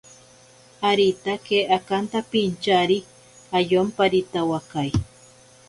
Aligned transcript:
Aritake 0.89 1.57
akantapintyari 1.77 2.97
ayomparitawakai. 3.57 4.91